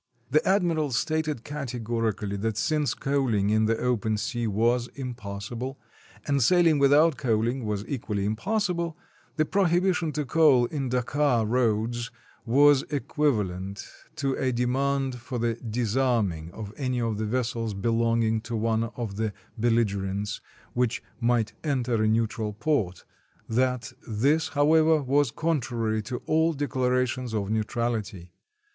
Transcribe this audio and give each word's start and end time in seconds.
The 0.31 0.43
admiral 0.49 0.89
stated 0.93 1.43
categorically 1.43 2.35
that 2.37 2.57
since 2.57 2.95
coaling 2.95 3.51
in 3.51 3.65
the 3.65 3.77
open 3.77 4.17
sea 4.17 4.47
was 4.47 4.87
impossible, 4.95 5.79
and 6.25 6.41
sailing 6.41 6.79
without 6.79 7.17
coal 7.17 7.47
ing 7.47 7.65
was 7.65 7.85
equally 7.87 8.25
impossible, 8.25 8.97
the 9.35 9.45
prohibition 9.45 10.11
to 10.13 10.25
coal 10.25 10.65
in 10.65 10.89
Dakar 10.89 11.45
roads 11.45 12.09
was 12.47 12.81
equivalent 12.89 13.85
to 14.15 14.33
a 14.39 14.51
demand 14.51 15.19
for 15.19 15.37
the 15.37 15.53
dis 15.53 15.95
arming 15.95 16.49
of 16.51 16.73
any 16.77 16.99
of 16.99 17.19
the 17.19 17.25
vessels 17.27 17.75
belonging 17.75 18.41
to 18.41 18.55
one 18.55 18.85
of 18.95 19.17
the 19.17 19.33
bel 19.55 19.73
ligerents 19.73 20.41
which 20.73 21.03
might 21.19 21.53
enter 21.63 22.01
a 22.01 22.07
neutral 22.07 22.53
port; 22.53 23.05
that 23.47 23.93
this, 24.07 24.47
however, 24.57 24.99
was 24.99 25.29
contrary 25.29 26.01
to 26.01 26.23
all 26.25 26.53
declarations 26.53 27.35
of 27.35 27.51
neutrality. 27.51 28.31